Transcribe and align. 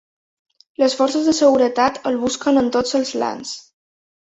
Les 0.83 0.95
forces 1.01 1.29
de 1.29 1.37
seguretat 1.41 2.03
el 2.13 2.21
busquen 2.25 2.61
en 2.67 2.75
tots 2.79 3.01
els 3.05 3.17
lands. 3.25 3.59